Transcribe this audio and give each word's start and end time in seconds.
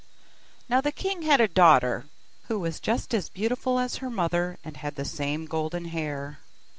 Now 0.67 0.81
the 0.81 0.91
king 0.91 1.21
had 1.21 1.39
a 1.39 1.47
daughter, 1.47 2.05
who 2.47 2.59
was 2.59 2.79
just 2.79 3.13
as 3.13 3.29
beautiful 3.29 3.77
as 3.77 3.97
her 3.97 4.09
mother, 4.09 4.57
and 4.63 4.77
had 4.77 4.95
the 4.95 5.05
same 5.05 5.45
golden 5.45 5.85
hair. 5.85 6.39